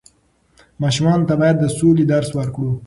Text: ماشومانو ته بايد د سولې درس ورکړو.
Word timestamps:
ماشومانو 0.81 1.27
ته 1.29 1.33
بايد 1.41 1.57
د 1.59 1.65
سولې 1.77 2.05
درس 2.13 2.29
ورکړو. 2.35 2.71